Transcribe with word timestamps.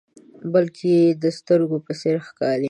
بلکې 0.53 0.93
د 1.23 1.25
سترګو 1.37 1.77
په 1.85 1.91
څیر 1.99 2.15
ښکاري. 2.27 2.59